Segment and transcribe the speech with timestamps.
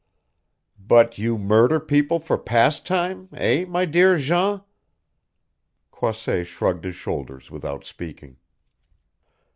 [0.79, 4.61] "But you murder people for pastime eh, my dear Jean?"
[5.91, 8.37] Croisset shrugged his shoulders without speaking.